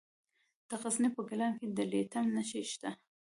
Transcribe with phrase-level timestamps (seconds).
[0.67, 2.89] د غزني په ګیلان کې د لیتیم نښې شته.